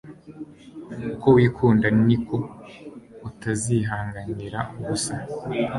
[1.11, 2.35] uko wikunda, niko
[3.27, 5.15] utazihanganira ubusa